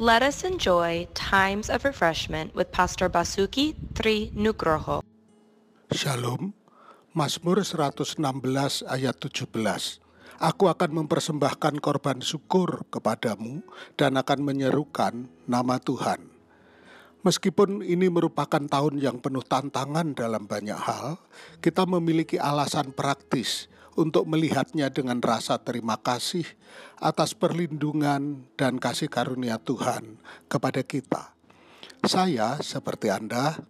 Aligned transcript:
Let 0.00 0.24
us 0.24 0.48
enjoy 0.48 1.12
times 1.12 1.68
of 1.68 1.84
refreshment 1.84 2.56
with 2.56 2.72
Pastor 2.72 3.12
Basuki 3.12 3.76
Tri 3.92 4.32
Nugroho. 4.32 5.04
Shalom, 5.92 6.56
Mazmur 7.12 7.60
116 7.60 8.16
ayat 8.88 9.20
17. 9.20 9.52
Aku 10.40 10.72
akan 10.72 11.04
mempersembahkan 11.04 11.84
korban 11.84 12.24
syukur 12.24 12.88
kepadamu 12.88 13.60
dan 14.00 14.16
akan 14.16 14.40
menyerukan 14.40 15.28
nama 15.44 15.76
Tuhan. 15.76 16.32
Meskipun 17.20 17.84
ini 17.84 18.08
merupakan 18.08 18.64
tahun 18.64 19.04
yang 19.04 19.20
penuh 19.20 19.44
tantangan 19.44 20.16
dalam 20.16 20.48
banyak 20.48 20.80
hal, 20.80 21.20
kita 21.60 21.84
memiliki 21.84 22.40
alasan 22.40 22.96
praktis 22.96 23.68
untuk 23.94 24.26
melihatnya 24.26 24.90
dengan 24.90 25.22
rasa 25.22 25.62
terima 25.62 25.98
kasih 25.98 26.44
atas 26.98 27.32
perlindungan 27.38 28.44
dan 28.58 28.76
kasih 28.82 29.06
karunia 29.06 29.56
Tuhan 29.62 30.18
kepada 30.50 30.82
kita. 30.82 31.32
Saya, 32.02 32.58
seperti 32.60 33.12
Anda, 33.12 33.60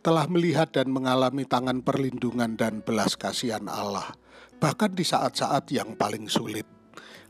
telah 0.00 0.24
melihat 0.30 0.72
dan 0.72 0.88
mengalami 0.88 1.44
tangan 1.44 1.84
perlindungan 1.84 2.56
dan 2.56 2.80
belas 2.80 3.20
kasihan 3.20 3.68
Allah, 3.68 4.16
bahkan 4.56 4.94
di 4.96 5.04
saat-saat 5.04 5.68
yang 5.74 5.98
paling 5.98 6.24
sulit 6.30 6.79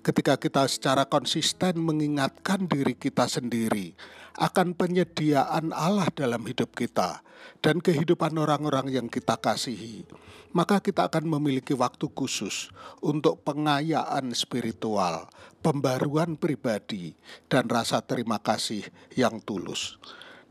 ketika 0.00 0.40
kita 0.40 0.64
secara 0.64 1.04
konsisten 1.04 1.76
mengingatkan 1.76 2.64
diri 2.64 2.96
kita 2.96 3.28
sendiri 3.28 3.92
akan 4.40 4.72
penyediaan 4.72 5.76
Allah 5.76 6.08
dalam 6.16 6.40
hidup 6.48 6.72
kita 6.72 7.20
dan 7.60 7.80
kehidupan 7.84 8.32
orang-orang 8.40 8.88
yang 8.88 9.06
kita 9.12 9.36
kasihi, 9.36 10.08
maka 10.56 10.80
kita 10.80 11.12
akan 11.12 11.28
memiliki 11.28 11.76
waktu 11.76 12.08
khusus 12.12 12.72
untuk 13.04 13.44
pengayaan 13.44 14.32
spiritual, 14.32 15.28
pembaruan 15.60 16.40
pribadi, 16.40 17.12
dan 17.52 17.68
rasa 17.68 18.00
terima 18.00 18.40
kasih 18.40 18.84
yang 19.12 19.38
tulus. 19.44 20.00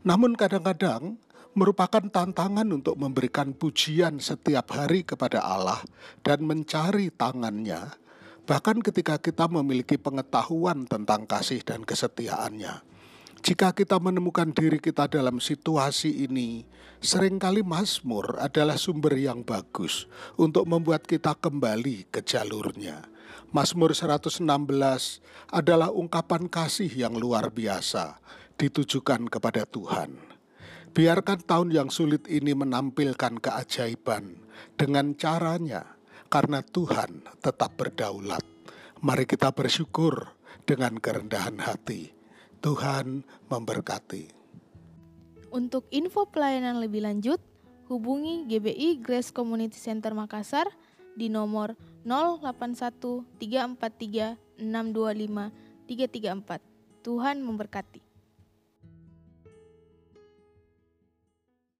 Namun, 0.06 0.38
kadang-kadang 0.38 1.18
merupakan 1.52 2.00
tantangan 2.06 2.68
untuk 2.70 2.94
memberikan 2.94 3.50
pujian 3.50 4.22
setiap 4.22 4.70
hari 4.70 5.02
kepada 5.02 5.42
Allah 5.42 5.82
dan 6.22 6.46
mencari 6.46 7.10
tangannya 7.10 7.90
bahkan 8.50 8.82
ketika 8.82 9.14
kita 9.22 9.46
memiliki 9.46 9.94
pengetahuan 9.94 10.82
tentang 10.82 11.22
kasih 11.22 11.62
dan 11.62 11.86
kesetiaannya. 11.86 12.82
Jika 13.46 13.70
kita 13.70 14.02
menemukan 14.02 14.50
diri 14.50 14.82
kita 14.82 15.06
dalam 15.06 15.38
situasi 15.38 16.26
ini, 16.26 16.66
sering 16.98 17.38
kali 17.38 17.62
Mazmur 17.62 18.42
adalah 18.42 18.74
sumber 18.74 19.14
yang 19.14 19.46
bagus 19.46 20.10
untuk 20.34 20.66
membuat 20.66 21.06
kita 21.06 21.38
kembali 21.38 22.10
ke 22.10 22.26
jalurnya. 22.26 23.06
Mazmur 23.54 23.94
116 23.94 24.42
adalah 25.54 25.94
ungkapan 25.94 26.50
kasih 26.50 26.90
yang 26.90 27.14
luar 27.14 27.54
biasa 27.54 28.18
ditujukan 28.58 29.30
kepada 29.30 29.62
Tuhan. 29.62 30.18
Biarkan 30.90 31.46
tahun 31.46 31.70
yang 31.70 31.88
sulit 31.88 32.26
ini 32.26 32.50
menampilkan 32.58 33.38
keajaiban 33.38 34.42
dengan 34.74 35.14
caranya 35.14 35.99
karena 36.30 36.62
Tuhan 36.62 37.26
tetap 37.42 37.74
berdaulat. 37.74 38.46
Mari 39.02 39.26
kita 39.26 39.50
bersyukur 39.50 40.30
dengan 40.62 40.94
kerendahan 40.96 41.58
hati. 41.58 42.14
Tuhan 42.62 43.26
memberkati. 43.50 44.30
Untuk 45.50 45.90
info 45.90 46.30
pelayanan 46.30 46.78
lebih 46.78 47.02
lanjut, 47.02 47.42
hubungi 47.90 48.46
GBI 48.46 49.02
Grace 49.02 49.34
Community 49.34 49.74
Center 49.74 50.14
Makassar 50.14 50.70
di 51.18 51.26
nomor 51.26 51.74
081 52.06 53.26
343 53.42 54.38
625 54.62 55.50
334. 55.90 56.62
Tuhan 57.02 57.42
memberkati. 57.42 58.09